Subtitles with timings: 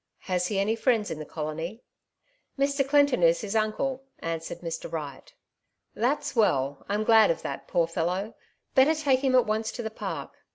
[0.21, 1.83] Has he any friends in the colony?"
[2.59, 2.89] ''Mr.
[2.89, 4.91] Clinton is his uncle," answered Mr.
[4.91, 5.31] Wright.
[5.93, 6.83] "That's well!
[6.89, 8.33] Tm glad of that, poor fellow 1
[8.73, 10.31] Better take him at once to the Park."